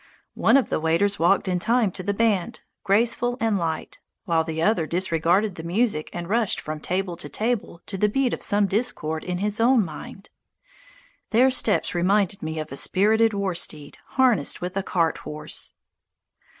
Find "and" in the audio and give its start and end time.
3.39-3.59, 6.11-6.27